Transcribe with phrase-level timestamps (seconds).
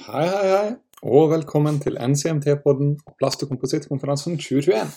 [0.00, 0.68] Hei, hei, hei,
[1.12, 4.94] og velkommen til NCMT-podden Plast- og komposittkonferansen 2021.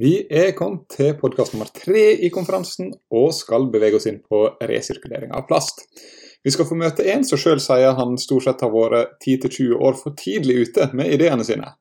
[0.00, 4.46] Vi er kommet til podkast nummer tre i konferansen og skal bevege oss inn på
[4.70, 5.84] resirkulering av plast.
[6.40, 9.98] Vi skal få møte en som sjøl sier han stort sett har vært 10-20 år
[10.00, 11.74] for tidlig ute med ideene sine.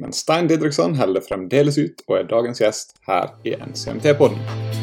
[0.00, 4.73] Men Stein Didriksson holder fremdeles ut og er dagens gjest her i NCMT-podden.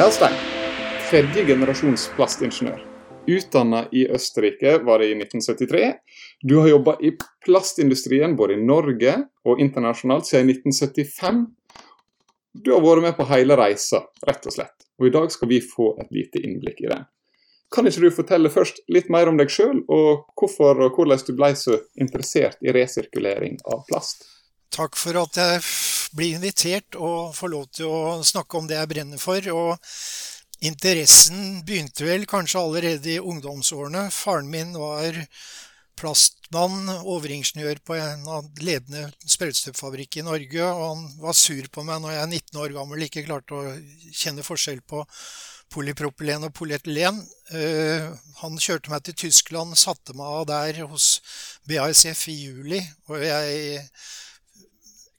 [0.00, 0.32] Ja, Stein.
[1.10, 2.78] Tredje generasjons plastingeniør.
[3.28, 5.90] Utdanna i Østerrike var det i 1973.
[6.40, 7.10] Du har jobba i
[7.44, 9.12] plastindustrien både i Norge
[9.44, 11.42] og internasjonalt siden 1975.
[12.64, 14.88] Du har vært med på hele reisa, rett og slett.
[14.96, 17.04] Og i dag skal vi få et lite innblikk i den.
[17.68, 21.34] Kan ikke du fortelle først litt mer om deg sjøl, og hvorfor og hvordan du
[21.36, 24.24] ble så interessert i resirkulering av plast?
[24.72, 25.60] Takk for at jeg
[26.16, 29.46] blir invitert og få lov til å snakke om det jeg brenner for.
[29.54, 29.76] Og
[30.66, 34.08] interessen begynte vel kanskje allerede i ungdomsårene.
[34.14, 35.18] Faren min var
[36.00, 40.64] plastmann, overingeniør på en av ledende sprøytestøvfabrikk i Norge.
[40.64, 43.74] Og han var sur på meg når jeg er 19 år gammel ikke klarte å
[44.16, 45.04] kjenne forskjell på
[45.70, 47.20] polypropylen og polyetylen.
[47.52, 51.12] Uh, han kjørte meg til Tyskland, satte meg av der hos
[51.68, 52.80] BASF i juli.
[53.10, 53.84] Og jeg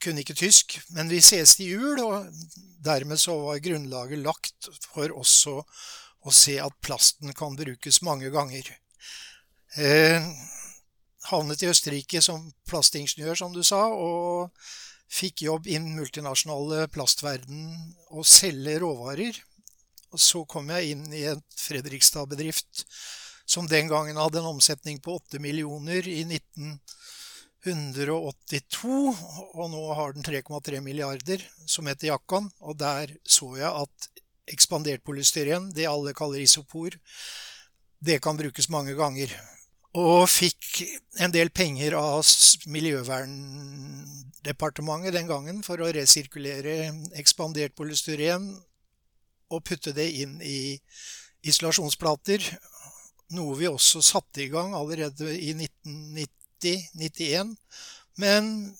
[0.01, 2.29] kunne ikke tysk, men vi ses til jul, og
[2.83, 5.59] dermed så var grunnlaget lagt for også
[6.21, 8.67] å se at plasten kan brukes mange ganger.
[9.77, 10.27] Eh,
[11.29, 14.51] havnet i Østerrike som plastingeniør, som du sa, og
[15.11, 17.71] fikk jobb innen multinasjonale plastverden
[18.11, 19.41] og selge råvarer.
[20.11, 22.85] Og så kom jeg inn i en Fredrikstad-bedrift
[23.51, 26.79] som den gangen hadde en omsetning på 8 millioner i 1990.
[27.61, 29.13] 182,
[29.53, 32.49] og nå har den 3,3 milliarder, som heter Jakan.
[32.65, 34.09] Og der så jeg at
[34.51, 36.89] ekspandert polystyren, det alle kaller isopor,
[38.01, 39.29] det kan brukes mange ganger.
[39.93, 40.83] Og fikk
[41.19, 42.23] en del penger av
[42.71, 48.55] Miljøverndepartementet den gangen for å resirkulere ekspandert polystyren
[49.51, 50.79] og putte det inn i
[51.43, 52.57] isolasjonsplater.
[53.35, 57.55] Noe vi også satte i gang allerede i 1990 90-91.
[58.21, 58.75] Men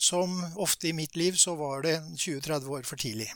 [0.00, 3.28] som ofte i mitt liv så var det 20-30 år for tidlig.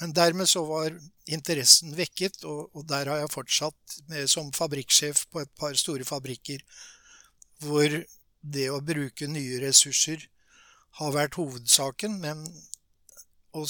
[0.00, 0.92] Men dermed så var
[1.26, 6.04] interessen vekket, og, og der har jeg fortsatt med, som fabrikksjef på et par store
[6.04, 6.60] fabrikker,
[7.64, 7.92] hvor
[8.40, 10.28] det å bruke nye ressurser
[11.00, 12.44] har vært hovedsaken, men
[13.56, 13.64] å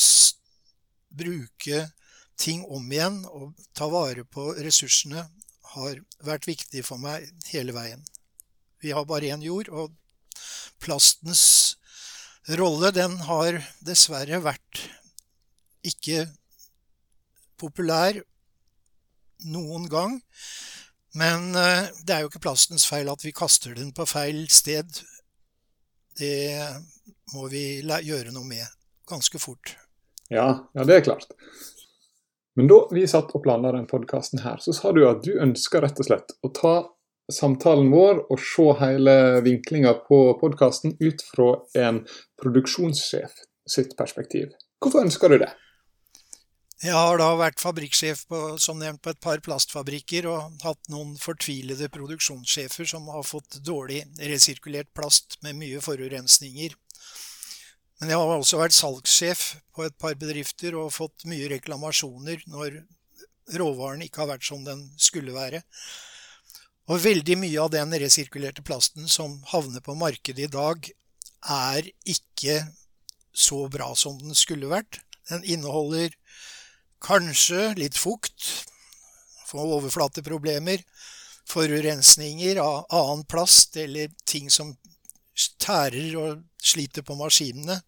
[1.16, 1.86] bruke
[2.36, 5.24] ting om igjen og ta vare på ressursene
[5.76, 8.03] har vært viktig for meg hele veien.
[8.82, 9.94] Vi har bare én jord, og
[10.82, 11.76] plastens
[12.59, 14.82] rolle, den har dessverre vært
[15.87, 16.26] ikke
[17.60, 18.20] populær
[19.47, 20.19] noen gang.
[21.16, 25.00] Men eh, det er jo ikke plastens feil at vi kaster den på feil sted.
[26.16, 26.60] Det
[27.34, 28.65] må vi gjøre noe med
[29.09, 29.76] ganske fort.
[30.32, 31.31] Ja, ja det er klart.
[32.56, 35.84] Men da vi satt og planla den podkasten her, så sa du at du ønsker
[35.84, 36.76] rett og slett å ta
[37.32, 39.16] samtalen vår og se hele
[39.47, 42.03] vinklinga på podkasten ut fra en
[42.42, 43.34] produksjonssjef
[43.66, 44.53] sitt perspektiv.
[44.82, 45.53] Hvorfor ønsker du det?
[46.84, 51.15] Jeg har da vært fabrikksjef på, som nevnt på et par plastfabrikker og hatt noen
[51.16, 56.76] fortvilede produksjonssjefer som har fått dårlig resirkulert plast med mye forurensninger.
[57.97, 62.82] Men jeg har også vært salgssjef på et par bedrifter og fått mye reklamasjoner når
[63.56, 65.62] råvaren ikke har vært som den skulle være.
[66.86, 70.86] Og veldig mye av den resirkulerte plasten som havner på markedet i dag,
[71.47, 72.60] er ikke
[73.36, 75.00] så bra som den skulle vært.
[75.30, 76.14] Den inneholder
[77.02, 78.47] kanskje litt fukt,
[79.56, 80.82] overflateproblemer,
[81.48, 84.74] forurensninger av annen plast eller ting som
[85.62, 87.78] tærer og sliter på maskinene.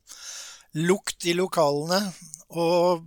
[0.78, 2.00] Lukt i lokalene,
[2.54, 3.04] og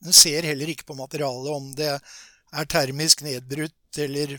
[0.00, 4.38] den ser heller ikke på materialet om det er termisk nedbrutt eller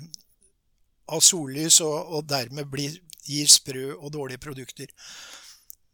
[1.11, 2.95] av sollys, og, og dermed blir,
[3.27, 4.91] gir sprø og dårlige produkter.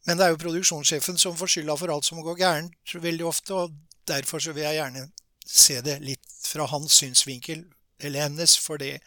[0.08, 3.54] Men det er jo produksjonssjefen som får skylda for alt som går gærent veldig ofte,
[3.58, 3.76] og
[4.08, 5.08] derfor så vil jeg gjerne
[5.48, 7.66] se det litt fra hans synsvinkel,
[8.00, 9.00] eller hennes, for det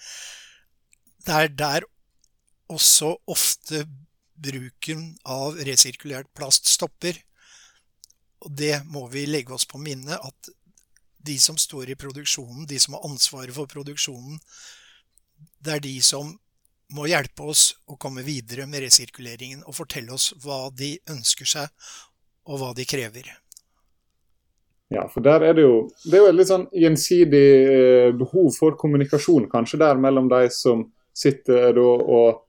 [1.31, 1.87] er der
[2.71, 3.85] også ofte
[4.41, 7.17] bruken av resirkulert plast stopper.
[8.41, 10.53] Og det må vi legge oss på minne, at
[11.21, 14.41] de som står i produksjonen, de som har ansvaret for produksjonen,
[15.61, 16.33] det er de som
[16.95, 21.69] må hjelpe oss å komme videre med resirkuleringen og fortelle oss hva de ønsker seg,
[22.51, 23.29] og hva de krever.
[24.91, 28.49] Ja, for der er det jo Det er jo et litt sånn gjensidig eh, behov
[28.57, 32.41] for kommunikasjon kanskje der mellom de som sitter og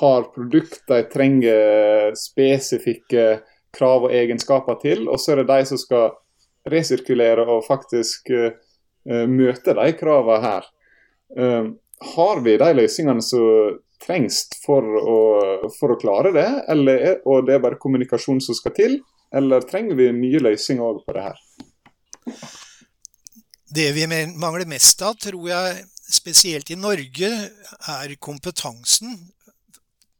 [0.00, 3.42] har produkt de trenger spesifikke
[3.76, 6.14] krav og egenskaper til, og så er det de som skal
[6.68, 8.52] resirkulere og faktisk uh,
[9.28, 10.68] møte de kravene her.
[11.36, 11.72] Uh,
[12.14, 15.18] har vi de løsningene som trengs for å,
[15.76, 18.98] for å klare det, eller, og det er bare kommunikasjon som skal til?
[19.32, 21.38] Eller trenger vi nye løsninger òg på det her?
[23.72, 24.04] Det vi
[24.36, 27.30] mangler mest av, tror jeg spesielt i Norge,
[27.94, 29.16] er kompetansen.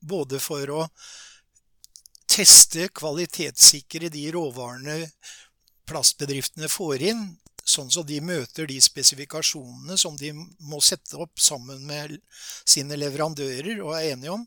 [0.00, 0.87] Både for å
[2.32, 4.96] teste, kvalitetssikre de råvarene
[5.88, 7.26] plastbedriftene får inn,
[7.73, 12.19] sånn så de møter de spesifikasjonene som de må sette opp sammen med
[12.65, 14.45] sine leverandører og er enige om.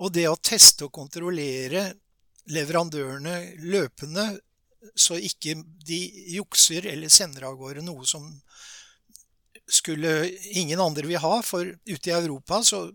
[0.00, 1.90] Og det å teste og kontrollere
[2.50, 3.36] leverandørene
[3.70, 4.32] løpende,
[4.96, 5.98] så ikke de
[6.32, 8.24] jukser eller sender av gårde noe som
[9.70, 11.34] skulle ingen andre vil ha.
[11.46, 12.86] For ute i Europa så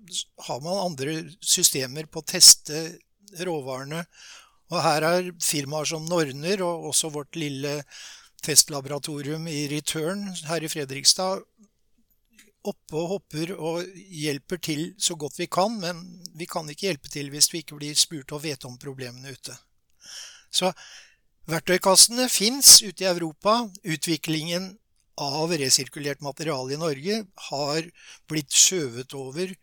[0.47, 2.87] har man andre systemer på å teste
[3.45, 4.03] råvarene.
[4.73, 7.77] Og her er firmaer som Norner og også vårt lille
[8.45, 11.43] testlaboratorium i Return her i Fredrikstad
[12.65, 16.01] oppe og hopper og hjelper til så godt vi kan, men
[16.37, 19.53] vi kan ikke hjelpe til hvis vi ikke blir spurt og vet om problemene ute.
[20.49, 20.71] Så
[21.51, 23.63] verktøykassene fins ute i Europa.
[23.83, 24.71] Utviklingen
[25.21, 27.89] av resirkulert materiale i Norge har
[28.29, 29.53] blitt skjøvet over.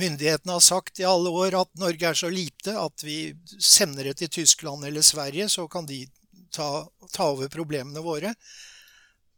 [0.00, 4.18] Myndighetene har sagt i alle år at Norge er så lite at vi sender det
[4.22, 6.06] til Tyskland eller Sverige, så kan de
[6.52, 6.68] ta,
[7.12, 8.34] ta over problemene våre.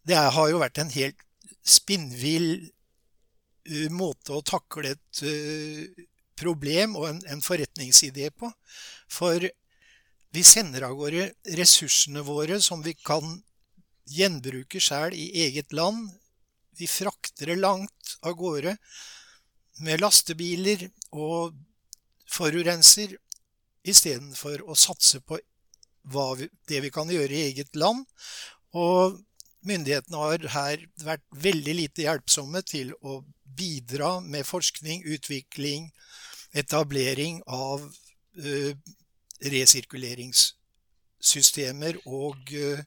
[0.05, 1.21] Det har jo vært en helt
[1.65, 2.49] spinnvill
[3.71, 6.05] uh, måte å takle et uh,
[6.37, 8.51] problem og en, en, forretningsidé på.
[9.09, 9.49] For
[10.35, 13.39] vi sender av gårde ressursene våre som vi kan
[14.11, 16.11] gjenbruke sjøl i eget land.
[16.75, 18.75] Vi frakter det langt av gårde
[19.85, 21.55] med lastebiler og
[22.31, 23.15] forurenser
[23.85, 25.39] istedenfor å satse på
[26.05, 28.05] vi, det vi kan gjøre i eget land.
[28.75, 29.21] Og
[29.65, 33.25] myndighetene har her vært veldig lite hjelpsomme til å
[33.57, 35.93] bidra med forskning, utvikling,
[36.55, 38.73] etablering av uh,
[39.45, 42.79] resirkuleringssystemer og uh,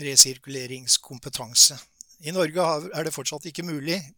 [0.00, 1.78] resirkuleringskompetanse.
[2.24, 2.60] I Norge
[2.94, 4.14] er det fortsatt ikke mulig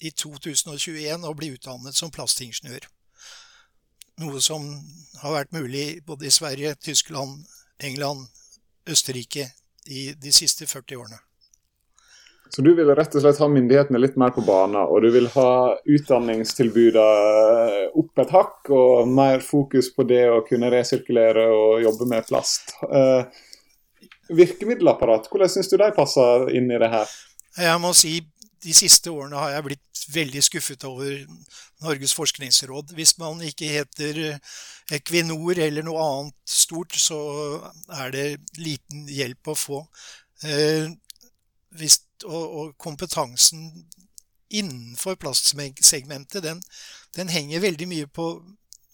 [0.00, 2.80] i 2021 å bli utdannet som plastingeniør.
[4.20, 4.66] Noe som
[5.22, 7.46] har vært mulig både i Sverige, Tyskland,
[7.84, 8.26] England,
[8.90, 9.50] Østerrike
[9.90, 11.18] i de siste 40 årene.
[12.50, 15.28] Så du vil rett og slett ha myndighetene litt mer på banen, og du vil
[15.36, 22.06] ha utdanningstilbudene opp et hakk, og mer fokus på det å kunne resirkulere og jobbe
[22.10, 22.74] med plast.
[22.90, 23.22] Eh,
[24.34, 27.06] virkemiddelapparat, hvordan syns du de passer inn i det her?
[27.54, 28.18] Jeg må si
[28.60, 31.22] de siste årene har jeg blitt veldig skuffet over
[31.84, 32.92] Norges forskningsråd.
[32.96, 34.20] Hvis man ikke heter
[34.92, 37.20] Equinor eller noe annet stort, så
[38.02, 38.26] er det
[38.60, 39.80] liten hjelp å få.
[40.44, 40.90] Eh,
[42.26, 43.68] og, kompetansen
[44.50, 46.62] innenfor plastsegmentet, den,
[47.16, 48.26] den, henger veldig mye på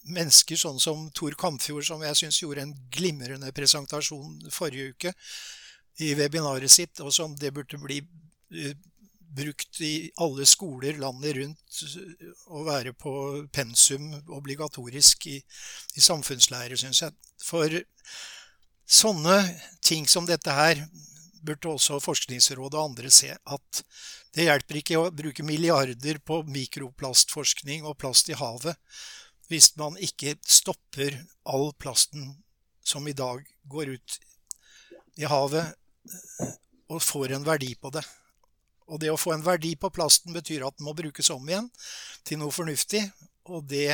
[0.06, 5.14] mennesker sånn som Tor Kamfjord, som jeg syns gjorde en glimrende presentasjon forrige uke
[6.04, 8.02] i webinaret sitt, og som det burde bli
[8.52, 8.76] eh,
[9.36, 11.82] brukt i alle skoler landet rundt
[12.48, 13.12] å være på
[13.54, 15.36] pensum obligatorisk i,
[15.96, 17.16] i samfunnslære, syns jeg.
[17.44, 17.72] For
[18.86, 19.36] sånne
[19.84, 20.82] ting som dette her
[21.46, 23.82] burde også Forskningsrådet og andre se at
[24.34, 28.74] det hjelper ikke å bruke milliarder på mikroplastforskning og plast i havet
[29.50, 32.32] hvis man ikke stopper all plasten
[32.86, 34.16] som i dag går ut
[35.16, 35.72] i havet,
[36.92, 38.02] og får en verdi på det.
[38.86, 41.70] Og det å få en verdi på plasten betyr at den må brukes om igjen
[42.26, 43.02] til noe fornuftig.
[43.50, 43.90] Og det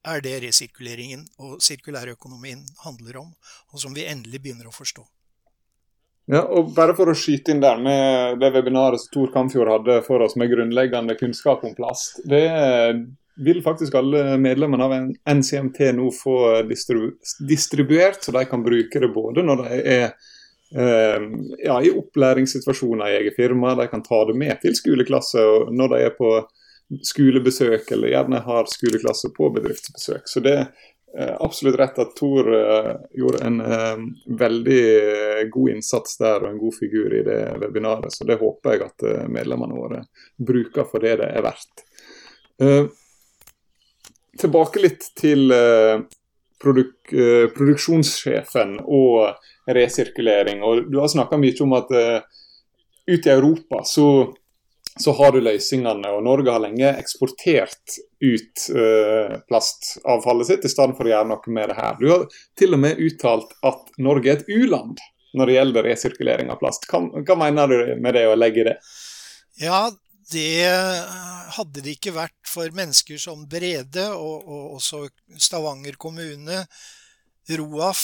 [0.00, 3.32] er det resirkuleringen og sirkulærøkonomien handler om,
[3.72, 5.04] og som vi endelig begynner å forstå.
[6.30, 9.96] Ja, og bare for å skyte inn der med det webinaret som Tor Kamfjord hadde
[10.06, 12.20] for oss med grunnleggende kunnskap om plast.
[12.28, 12.44] Det
[13.40, 14.94] vil faktisk alle medlemmene av
[15.34, 16.36] NCMT nå få
[16.68, 17.16] distribu
[17.48, 20.12] distribuert, så de kan bruke det både når de er
[20.70, 23.72] ja, i opplæringssituasjoner i eget firma.
[23.74, 25.42] De kan ta det med til skoleklasse
[25.74, 26.30] når de er på
[27.02, 30.28] skolebesøk, eller gjerne har skoleklasse på bedriftsbesøk.
[30.30, 34.02] Så det er absolutt rett at Tor uh, gjorde en uh,
[34.38, 34.82] veldig
[35.50, 38.12] god innsats der og en god figur i det webinaret.
[38.14, 40.04] Så det håper jeg at uh, medlemmene våre
[40.38, 41.86] bruker for det det er verdt.
[44.40, 45.52] tilbake litt til
[46.62, 50.64] produk, uh, produksjonssjefen og resirkulering.
[50.66, 52.44] Og du har snakka mye om at uh,
[53.10, 54.06] ute i Europa så,
[54.94, 58.66] så, har du løsningene, og Norge har lenge eksportert ut
[59.48, 61.96] plastavfallet sitt i stedet for å gjøre noe med det her.
[61.96, 62.26] Du har
[62.60, 65.00] til og med uttalt at Norge er et u-land
[65.34, 66.86] når det gjelder resirkulering av plast.
[66.90, 68.76] Hva, hva mener du med det å legge det?
[69.60, 69.86] Ja,
[70.32, 70.66] det
[71.56, 75.04] hadde det ikke vært for mennesker som Brede og, og også
[75.36, 76.64] Stavanger kommune,
[77.50, 78.02] Roaf,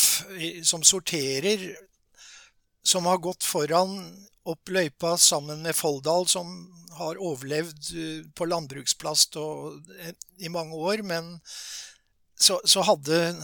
[0.66, 1.68] som sorterer,
[2.86, 4.00] som har gått foran
[4.46, 6.50] opp løypa sammen med Folldal, som
[6.96, 11.02] har overlevd eh, på landbruksplast og, eh, i mange år.
[11.06, 11.36] Men
[12.36, 13.34] så, så, hadde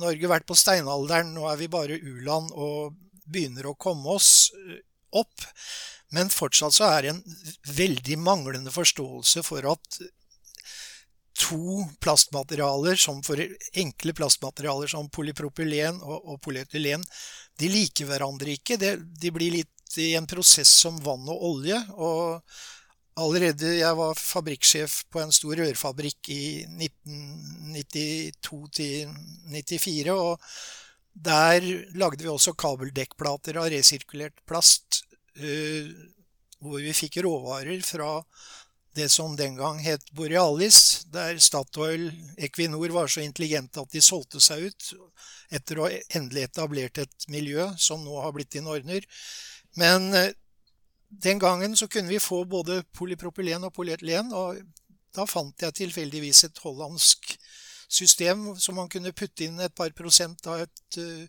[0.00, 1.34] Norge vært på steinalderen.
[1.36, 4.80] Nå er vi bare u-land og begynner å komme oss eh,
[5.18, 5.48] opp.
[6.12, 7.22] Men fortsatt så er det en
[7.76, 9.88] veldig manglende forståelse for at
[11.42, 13.40] to plastmaterialer, som for
[13.72, 17.04] enkle plastmaterialer som polypropylen og, og polyetylen,
[17.60, 18.76] de liker hverandre ikke.
[18.80, 21.78] De, de, blir litt i en prosess som vann og olje.
[21.96, 22.42] og
[23.20, 28.86] Allerede jeg var fabrikksjef på en stor rørfabrikk i 1992
[29.52, 30.14] 94.
[30.16, 30.40] og
[31.12, 31.60] Der
[32.00, 35.01] lagde vi også kabeldekkplater av resirkulert plast
[35.38, 38.18] hvor vi fikk råvarer fra
[38.94, 44.40] det som den gang het Borealis, der Statoil, Equinor var så intelligente at de solgte
[44.40, 44.90] seg ut
[45.52, 49.06] etter å ha endelig etablert et miljø som nå har blitt i Norner.
[49.80, 50.34] Men eh,
[51.08, 54.60] den gangen så kunne vi få både polypropylen og polyetylen, og
[55.12, 57.34] da fant jeg tilfeldigvis et hollandsk
[57.92, 61.26] system som man kunne putte inn et par prosent av et uh,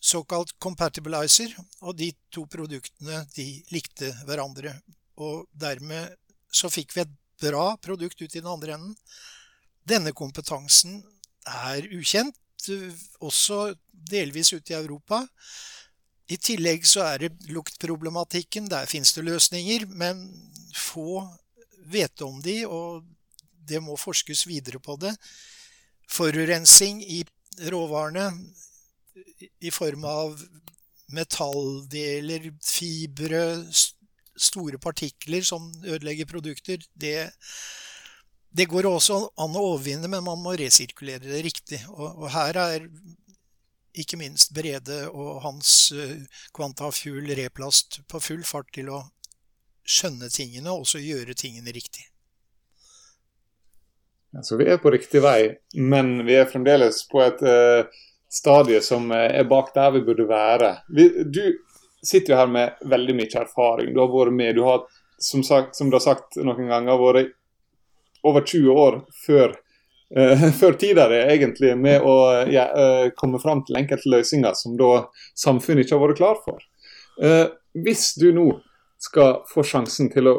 [0.00, 4.76] såkalt compatibilizer, og de to produktene de likte hverandre.
[5.18, 6.14] Og dermed
[6.54, 8.94] så fikk vi et bra produkt ut i den andre enden.
[9.88, 11.00] Denne kompetansen
[11.48, 12.36] er ukjent,
[13.22, 15.22] også delvis ute i Europa.
[16.28, 18.68] I tillegg så er det luktproblematikken.
[18.68, 20.26] Der fins det løsninger, men
[20.76, 21.22] få
[21.88, 23.06] vet om de, og
[23.68, 25.14] det må forskes videre på det.
[26.08, 27.22] Forurensing i
[27.68, 28.28] råvarene
[29.60, 30.40] i form av
[31.12, 33.42] metalldeler, fibre,
[34.38, 37.30] store partikler som ødelegger produkter, det,
[38.50, 41.80] det går også an å overvinne, men man må resirkulere det riktig.
[41.94, 42.88] Og, og her er
[43.98, 45.92] ikke minst Brede og hans
[46.54, 49.02] kvantafuel eh, Replast på full fart til å
[49.88, 52.04] skjønne tingene og også gjøre tingene riktig.
[54.44, 59.10] Så vi er på riktig vei, men vi er fremdeles på et uh stadiet som
[59.14, 60.76] er bak der vi burde være.
[60.88, 61.42] Du
[62.04, 63.94] sitter jo her med veldig mye erfaring.
[63.94, 64.54] Du har vært med.
[64.56, 64.84] Du har,
[65.18, 67.34] som, sagt, som du har sagt noen ganger, vært
[68.26, 69.56] over 20 år før,
[70.18, 72.18] uh, før tida egentlig med å
[72.50, 75.08] ja, uh, komme fram til enkelte løsninger som da
[75.38, 76.62] samfunnet ikke har vært klar for.
[77.22, 78.50] Uh, hvis du nå
[79.02, 80.38] skal få sjansen til å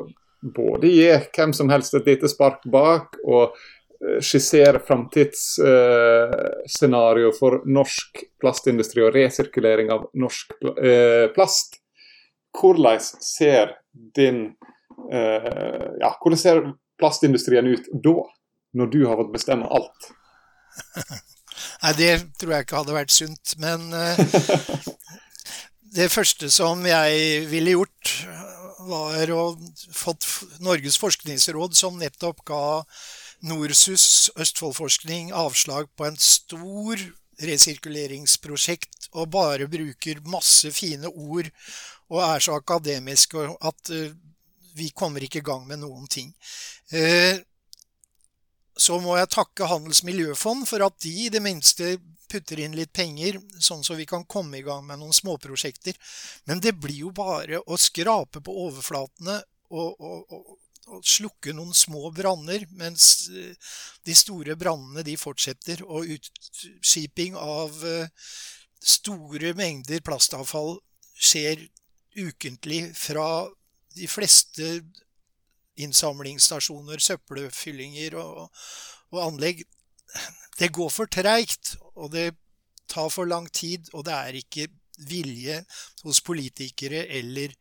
[0.55, 3.78] både gi hvem som helst et lite spark bak, og Eh,
[4.23, 11.75] skissere framtidsscenario for norsk plastindustri og resirkulering av norsk uh, plast.
[12.55, 13.75] Hvordan ser
[14.15, 14.55] din
[15.11, 18.23] uh, ja, hvordan ser plastindustrien ut da,
[18.75, 20.11] når du har fått bestemme alt?
[21.83, 23.55] Nei, det tror jeg ikke hadde vært sunt.
[23.59, 23.79] Men
[25.97, 28.27] det første som jeg ville gjort,
[28.89, 29.43] var å
[29.95, 30.25] fått
[30.63, 32.63] Norges forskningsråd, som nettopp ga
[33.45, 36.99] Norsus Østfoldforskning avslag på en stor
[37.39, 41.47] resirkuleringsprosjekt og bare bruker masse fine ord
[42.09, 44.11] og er så akademiske at uh,
[44.75, 46.33] vi kommer ikke i gang med noen ting.
[46.91, 47.39] Uh,
[48.79, 51.97] så må jeg takke Handels miljøfond for at de i det minste
[52.29, 55.97] putter inn litt penger, sånn så vi kan komme i gang med noen småprosjekter.
[56.45, 60.35] Men det blir jo bare å skrape på overflatene og, og,
[60.89, 63.55] å slukke noen små branner, mens eh,
[64.05, 65.83] de store brannene de fortsetter.
[65.85, 68.09] Og utskiping av eh,
[68.79, 70.77] store mengder plastavfall
[71.19, 71.67] skjer
[72.19, 73.47] ukentlig fra
[73.95, 74.79] de fleste
[75.79, 78.49] innsamlingsstasjoner, søppelfyllinger og,
[79.13, 79.63] og anlegg.
[80.59, 82.33] Det går for treigt, og det
[82.89, 84.67] tar for lang tid, og det er ikke
[85.07, 85.61] vilje
[86.03, 87.53] hos politikere eller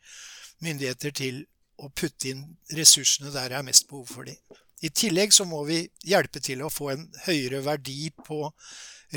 [0.65, 1.45] myndigheter til
[1.79, 2.45] å putte inn
[2.75, 4.39] ressursene der det er mest behov for dem.
[4.83, 8.45] I tillegg så må vi hjelpe til å få en høyere verdi på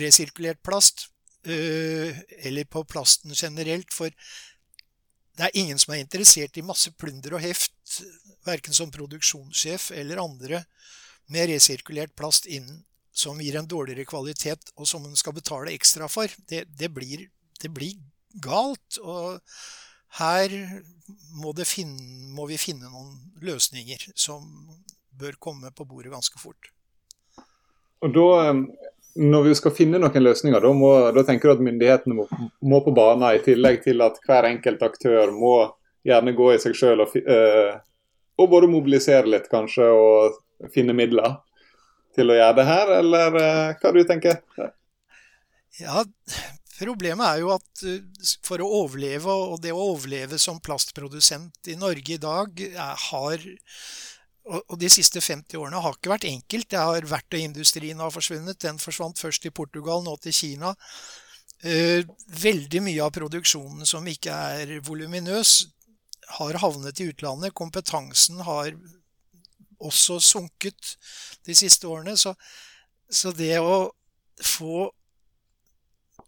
[0.01, 1.09] resirkulert plast,
[1.45, 3.93] øh, eller på plasten generelt.
[3.93, 4.09] For
[5.37, 8.01] det er ingen som er interessert i masse plunder og heft,
[8.45, 10.63] verken som produksjonssjef eller andre,
[11.31, 12.81] med resirkulert plast inn
[13.13, 17.27] som gir en dårligere kvalitet, og som en skal betale ekstra for, det, det, blir,
[17.61, 17.99] det blir,
[18.39, 18.95] galt.
[19.03, 19.41] Og
[20.19, 20.53] her
[21.39, 23.13] må, finne, må, vi finne noen
[23.45, 24.43] løsninger som
[25.21, 26.71] bør komme på bordet ganske fort.
[28.01, 28.55] Og da,
[29.21, 32.27] Når vi skal finne noen løsninger, da, må, da tenker du at myndighetene må,
[32.59, 35.55] må, på banen, i tillegg til at hver enkelt aktør må
[36.07, 37.73] gjerne gå i seg sjøl og, øh,
[38.41, 41.39] og både mobilisere litt, kanskje, og finne midler?
[42.15, 44.41] til å gjøre det her, eller uh, hva du tenker?
[45.79, 46.03] Ja,
[46.81, 51.77] Problemet er jo at uh, for å overleve, og det å overleve som plastprodusent i
[51.79, 53.45] Norge i dag, er, har
[54.51, 56.67] og de siste 50 årene har ikke vært enkelt.
[56.73, 58.57] Det har Verktøyindustrien har forsvunnet.
[58.63, 60.73] Den forsvant først i Portugal, nå til Kina.
[61.61, 62.01] Uh,
[62.41, 65.53] veldig mye av produksjonen som ikke er voluminøs,
[66.39, 67.53] har havnet i utlandet.
[67.53, 68.73] Kompetansen har
[69.81, 70.95] også sunket
[71.45, 72.15] de siste årene.
[72.17, 72.33] Så,
[73.11, 73.91] så det å
[74.41, 74.89] få,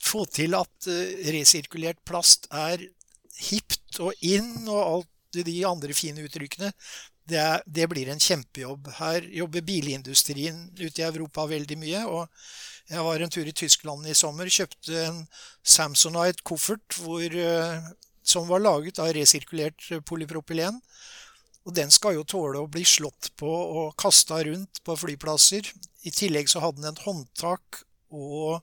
[0.03, 2.83] få til at uh, resirkulert plast er
[3.49, 6.69] hipt og inn og alt de andre fine uttrykkene,
[7.29, 8.91] det, er, det, blir en kjempejobb.
[8.99, 12.03] Her jobber bilindustrien ute i Europa veldig mye.
[12.05, 12.27] og
[12.91, 15.21] Jeg var en tur i Tyskland i sommer, kjøpte en
[15.63, 17.91] Samsonite-koffert uh,
[18.23, 20.79] som var laget av resirkulert polypropylen.
[21.63, 25.69] Og den skal jo tåle å bli slått på og kasta rundt på flyplasser.
[26.03, 27.83] I tillegg så hadde den et håndtak
[28.13, 28.59] og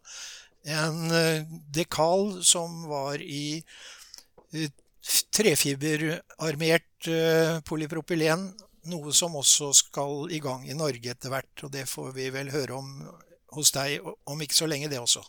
[0.64, 1.42] en eh,
[1.74, 3.62] dekal som var i
[4.52, 4.70] eh,
[5.36, 8.50] trefiberarmert eh, polypropylen.
[8.90, 11.52] Noe som også skal i gang i Norge etter hvert.
[11.64, 12.94] Og det får vi vel høre om
[13.56, 15.22] hos deg om ikke så lenge, det også.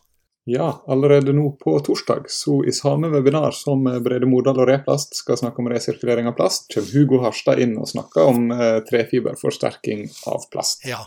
[0.50, 5.38] Ja, allerede nå på torsdag, så i samme webinar som Brede Modal og Replast skal
[5.38, 8.50] snakke om resirkulering av plast, kommer Hugo Harstad inn og snakker om
[8.89, 10.81] trefiberforsterking av plast.
[10.89, 11.03] Ja.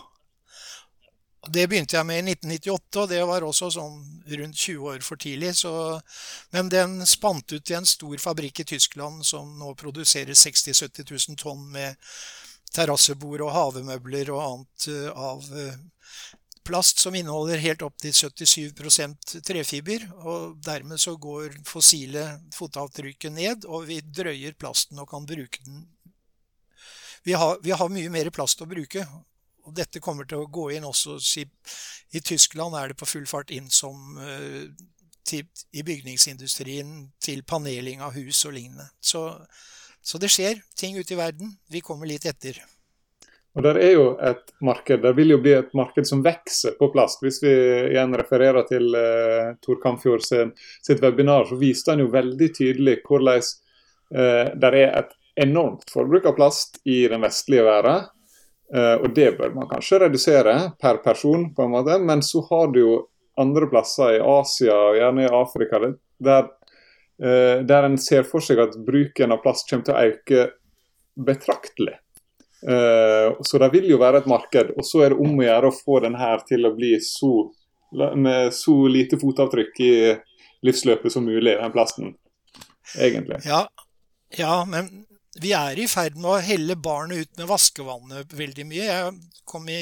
[1.45, 3.99] Det begynte jeg med i 1998, og det var også sånn
[4.39, 5.51] rundt 20 år for tidlig.
[5.59, 5.71] Så,
[6.55, 11.11] men den spant ut i en stor fabrikk i Tyskland som nå produserer 60 000-70
[11.29, 11.99] 000 tonn med
[12.75, 15.77] terrassebord og havemøbler og annet eh, av eh,
[16.65, 20.07] plast som inneholder helt opp til 77% trefiber.
[20.25, 25.85] og Dermed så går fossile fotavtrykket ned, og vi drøyer plasten og kan bruke den.
[27.25, 29.05] Vi har, vi har mye mer plast å bruke.
[29.65, 31.45] Og Dette kommer til å gå inn også i,
[32.21, 34.69] Tyskland er det på full fart inn som uh,
[35.25, 38.87] til, i bygningsindustrien til paneling av hus og lignende.
[39.01, 39.27] Så,
[40.01, 41.57] så det skjer ting ute i verden.
[41.71, 42.61] Vi kommer litt etter.
[43.55, 46.89] Og der er jo et marked, der vil jo bli et marked som vokser på
[46.91, 47.21] plast.
[47.23, 47.53] Hvis vi
[47.93, 50.51] igjen refererer til uh, Tor Kamfjord sin,
[50.83, 56.27] sitt webinar, så viste han jo veldig tydelig hvordan uh, det er et enormt forbruk
[56.27, 58.11] av plast i den vestlige verden.
[58.73, 61.97] Uh, og det bør man kanskje redusere per person, på en måte.
[62.01, 62.95] Men så har du jo
[63.39, 66.47] andre plasser i Asia og gjerne i Afrika der,
[67.21, 70.47] uh, der en ser for seg at bruken av plast kommer til å øke
[71.15, 71.99] betraktelig.
[72.65, 74.73] Uh, så det vil jo være et marked.
[74.79, 77.33] Og så er det om å gjøre å få den her til å bli så,
[78.17, 79.95] med så lite fotavtrykk i
[80.65, 82.15] livsløpet som mulig, den plasten.
[82.97, 83.43] Egentlig.
[83.45, 83.65] Ja,
[84.37, 84.89] ja men
[85.43, 88.85] vi er i ferd med å helle barnet ut med vaskevannet veldig mye.
[88.87, 89.79] Jeg kom i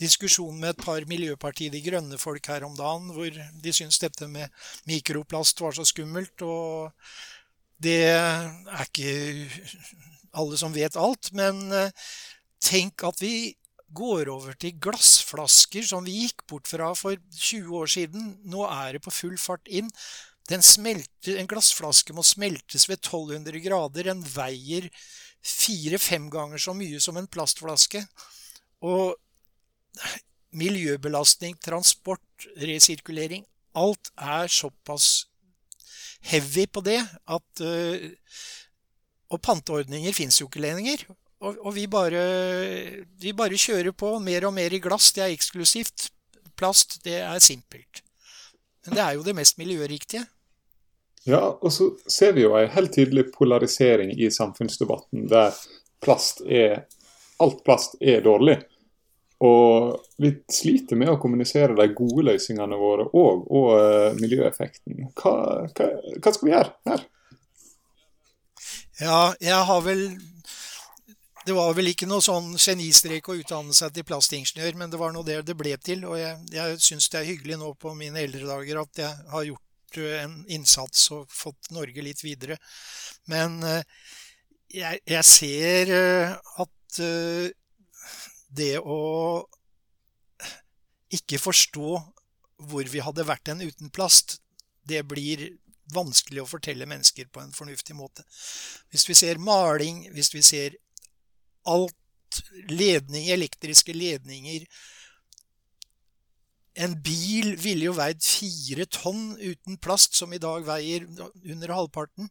[0.00, 4.52] diskusjon med et par Miljøpartiet De Grønne-folk her om dagen, hvor de syntes dette med
[4.88, 6.44] mikroplast var så skummelt.
[6.44, 6.92] Og
[7.80, 9.14] det er ikke
[10.36, 11.32] alle som vet alt.
[11.36, 12.06] Men eh,
[12.60, 13.54] tenk at vi
[13.96, 18.32] går over til glassflasker som vi gikk bort fra for 20 år siden.
[18.44, 19.88] Nå er det på full fart inn.
[20.46, 24.10] Smelter, en glassflaske må smeltes ved 1200 grader.
[24.12, 24.88] Den veier
[25.46, 28.04] fire-fem ganger så mye som en plastflaske.
[28.86, 29.16] Og
[30.56, 33.44] miljøbelastning, transport, resirkulering
[33.76, 35.26] Alt er såpass
[36.30, 38.06] heavy på det at uh,
[39.34, 41.02] og panteordninger fins jo ikke lenger.
[41.42, 42.22] Og, og vi, bare,
[43.20, 45.10] vi, bare, kjører på mer og mer i glass.
[45.12, 46.08] Det er eksklusivt.
[46.56, 48.00] Plast, det er simpelt.
[48.86, 50.22] Men det er jo det mest miljøriktige.
[51.26, 55.56] Ja, og så ser vi jo en helt tydelig polarisering i samfunnsdebatten der
[56.02, 56.84] plast er
[57.36, 58.54] Alt plast er dårlig.
[59.44, 65.10] Og vi sliter med å kommunisere de gode løsningene våre og, og uh, miljøeffekten.
[65.18, 65.34] Hva,
[65.68, 67.04] hva, hva skal vi gjøre her?
[69.02, 70.06] Ja, jeg har vel
[71.44, 75.12] Det var vel ikke noe sånn genistrek å utdanne seg til plastingeniør, men det var
[75.12, 76.08] nå det det ble til.
[76.08, 79.46] Og jeg, jeg syns det er hyggelig nå på mine eldre dager at jeg har
[79.52, 79.65] gjort
[79.98, 82.58] eh, en innsats og fått Norge litt videre.
[83.30, 83.82] Men eh,
[84.74, 86.72] jeg, jeg ser eh, at
[88.56, 89.00] det å
[91.12, 91.90] ikke forstå
[92.70, 94.38] hvor vi hadde vært en uten plast,
[94.88, 95.44] det blir
[95.94, 98.24] vanskelig å fortelle mennesker på en fornuftig måte.
[98.90, 100.78] Hvis vi ser maling, hvis vi ser
[101.68, 104.66] alt ledning, elektriske ledninger
[106.76, 112.28] En bil ville jo veid fire tonn uten plast, som i dag veier under halvparten.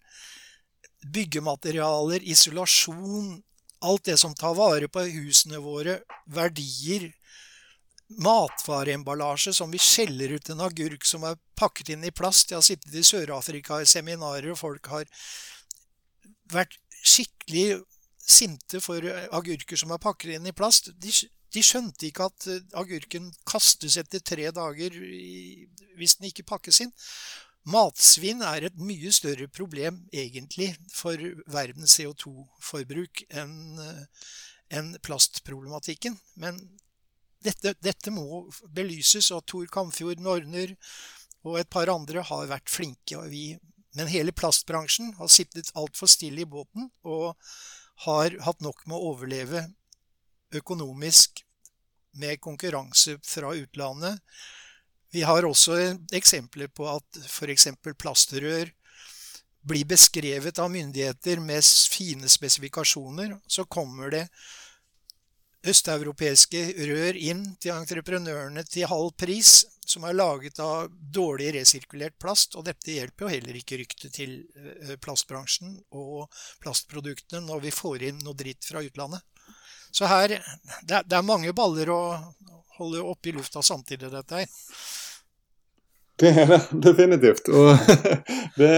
[1.16, 3.40] Byggematerialer, isolasjon,
[3.86, 7.10] alt det som tar vare på husene våre, verdier,
[8.22, 12.52] matvareemballasje som vi skjeller ut en agurk som er pakket inn i plast.
[12.52, 15.10] Jeg har sittet i Sør-Afrika i seminarer, og folk har
[16.54, 17.82] vært skikkelig
[18.26, 19.02] sinte for
[19.34, 20.92] agurker som er pakket inn i plast.
[21.02, 21.14] De,
[21.56, 25.00] de skjønte ikke at eh, agurken kastes etter tre dager
[25.96, 26.94] hvis den ikke pakkes inn.
[27.72, 31.18] Matsvinn er et mye større problem egentlig for
[31.50, 33.80] verdens CO2-forbruk enn
[34.70, 36.18] en plastproblematikken.
[36.42, 36.60] Men
[37.46, 40.76] dette, dette, må belyses, og Tor Kamfjord Norner
[41.46, 43.20] og et par andre har vært flinke.
[43.30, 43.56] Vi,
[43.98, 47.36] men hele plastbransjen har sittet altfor stille i båten og
[48.06, 49.68] har hatt nok med å overleve
[50.56, 51.45] økonomisk
[52.20, 54.20] med konkurranse fra utlandet.
[55.16, 55.78] Vi har også
[56.16, 57.70] eksempler på at f.eks.
[57.96, 58.72] plastrør
[59.66, 63.38] blir beskrevet av myndigheter med fine spesifikasjoner.
[63.48, 64.26] Så kommer det
[65.66, 72.58] østeuropeiske rør inn til entreprenørene til halv pris, som er laget av dårlig resirkulert plast.
[72.60, 76.28] Og dette hjelper jo heller ikke ryktet til eh, plastbransjen og
[76.62, 79.26] plastproduktene når vi får inn noe dritt fra utlandet.
[79.96, 80.28] Så her
[80.88, 82.02] Det er, mange baller å
[82.76, 84.50] holde oppe i lufta samtidig, dette her.
[86.20, 87.48] Det er det definitivt.
[87.52, 87.80] Og
[88.60, 88.74] det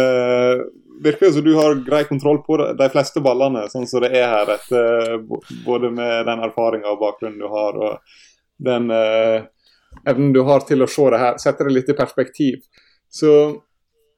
[0.00, 0.62] øh,
[1.04, 4.32] virker jo som du har grei kontroll på de fleste ballene, sånn som det er
[4.32, 4.54] her.
[4.56, 5.18] Etter,
[5.66, 9.44] både med den erfaringa og bakgrunnen du har, og den eh,
[10.08, 12.64] evnen du har til å se det her, sette det litt i perspektiv.
[13.12, 13.56] Så eh,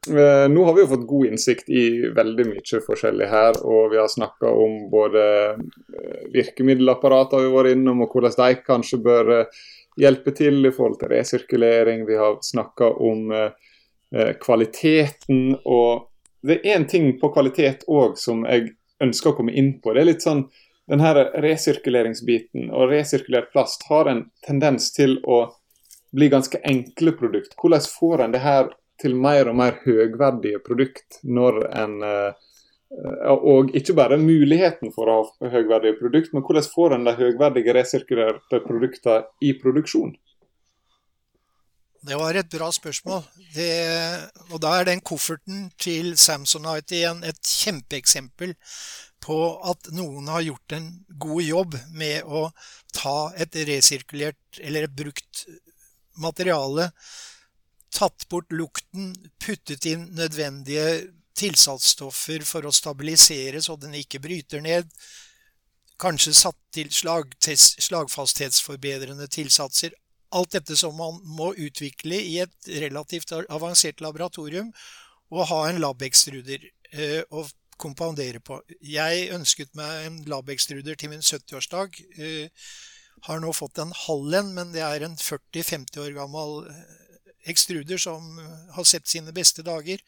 [0.09, 1.85] nå har vi jo fått god innsikt i
[2.17, 5.23] veldig mye forskjellig her, og vi har snakka om både
[6.33, 9.59] virkemiddelapparater virkemiddelapparatet vi har vært innom, og hvordan de kanskje bør eh,
[9.99, 12.07] hjelpe til i forhold til resirkulering.
[12.07, 13.51] Vi har snakka om eh,
[14.15, 16.09] eh, kvaliteten og
[16.47, 19.93] det er én ting på kvalitet òg som jeg ønsker å komme inn på.
[19.95, 20.47] Det er litt sånn
[20.89, 25.43] den her resirkuleringsbiten og resirkulert plast har en tendens til å
[26.17, 27.57] bli ganske enkle produkt.
[27.61, 32.47] Hvordan får en det her til mer og mer høgverdige produkt når en eh,
[33.29, 37.75] og ikke bare muligheten for å ha høgverdige produkt, men hvordan får en de høgverdige
[37.77, 40.15] resirkulerte produktene i produksjon?
[42.09, 43.25] Det var et bra spørsmål.
[43.53, 43.69] Det,
[44.49, 48.55] og da er den kofferten til Samsonite igjen et kjempeeksempel
[49.21, 50.87] på at noen har gjort en
[51.21, 52.47] god jobb med å
[52.95, 55.45] ta et resirkulert eller et brukt
[56.23, 56.89] materiale,
[57.95, 64.85] tatt bort lukten, puttet inn nødvendige tilsatsstoffer for å stabilisere så den ikke bryter ned,
[65.99, 69.93] kanskje satt til slagfasthetsforbedrende tilsatser
[70.37, 74.73] alt dette som man må utvikle i et relativt avansert laboratorium,
[75.33, 77.45] og ha en labekstruder eh, å
[77.79, 78.61] kompandere på.
[78.81, 81.99] Jeg ønsket meg en labekstruder til min 70-årsdag.
[82.19, 82.71] Eh,
[83.27, 87.08] har nå fått en halv en, men det er en 40-50 år gammel eh,
[87.47, 88.39] ekstruder som
[88.75, 90.03] har sett sine beste dager.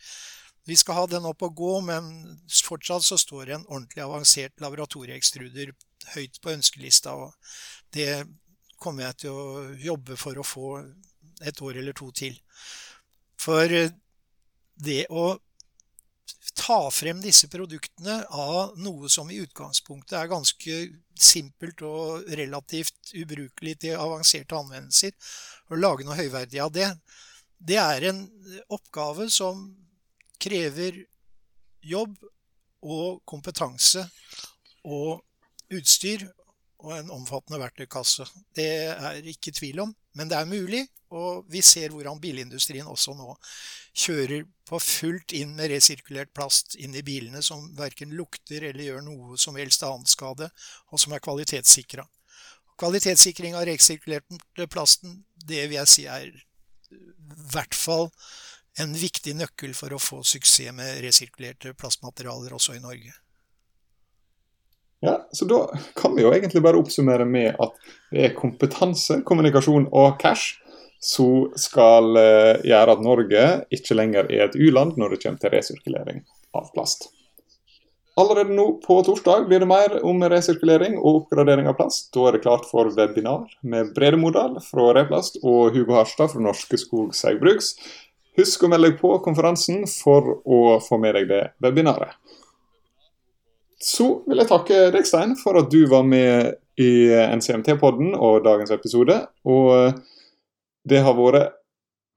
[0.67, 2.11] Vi skal ha den opp og gå, men
[2.65, 5.73] fortsatt så står en ordentlig avansert laboratorieekstruder
[6.15, 7.15] høyt på ønskelista.
[7.15, 7.33] og
[7.93, 8.27] Det
[8.79, 10.69] kommer jeg til å jobbe for å få
[11.41, 12.37] et år eller to til.
[13.41, 13.93] For eh,
[14.77, 15.33] det å
[16.61, 20.81] ta frem disse produktene av noe som i utgangspunktet er ganske
[21.17, 25.15] simpelt og relativt ubrukelig til avanserte anvendelser,
[25.71, 26.91] og lage noe høyverdig av det,
[27.61, 28.21] det er en
[28.73, 29.63] oppgave som
[30.41, 31.03] krever
[31.85, 32.17] jobb
[32.81, 34.05] og kompetanse
[34.85, 35.21] og
[35.77, 36.25] utstyr
[36.81, 38.25] og en omfattende verktøykasse.
[38.57, 40.87] Det er ikke tvil om, men det er mulig.
[41.11, 43.33] Og vi ser hvordan bilindustrien også nå
[43.99, 49.03] kjører på fullt inn med resirkulert plast inn i bilene som verken lukter eller gjør
[49.09, 50.47] noe som helst annet skade,
[50.95, 52.05] og som er kvalitetssikra.
[52.79, 54.39] Kvalitetssikring av resirkulert
[54.71, 57.01] plasten, det vil jeg si er i
[57.51, 58.09] hvert fall
[58.79, 63.13] en viktig nøkkel for å få suksess med resirkulerte plastmaterialer også i Norge.
[65.01, 65.61] Ja, så Da
[65.97, 67.79] kan vi jo egentlig bare oppsummere med at
[68.13, 70.59] det er kompetanse, kommunikasjon og cash
[71.01, 75.55] som skal uh, gjøre at Norge ikke lenger er et u-land når det kommer til
[75.55, 76.21] resirkulering
[76.53, 77.09] av plast.
[78.21, 82.11] Allerede nå på torsdag blir det mer om resirkulering og oppgradering av plast.
[82.13, 86.43] Da er det klart for webinar med Brede Modal fra Replast og Hugo Harstad fra
[86.45, 87.73] Norske Skog Saugbrugs.
[88.37, 92.13] Husk å melde deg på konferansen for å få med deg det webinaret.
[93.81, 98.73] Så vil jeg takke deg, Stein, for at du var med i NCMT-podden og dagens
[98.77, 99.17] episode.
[99.49, 99.97] Og
[100.89, 101.57] det har vært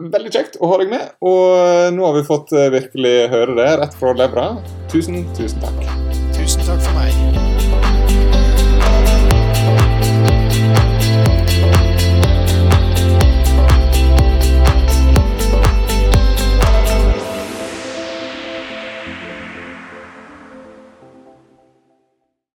[0.03, 1.15] veldig kjekt å ha deg med.
[1.23, 4.47] Og nå har vi fått virkelig høre det rett fra levra.
[4.91, 5.92] Tusen, tusen takk.